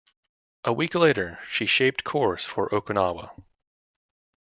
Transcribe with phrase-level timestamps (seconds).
[0.63, 3.39] A week later, she shaped course for Okinawa.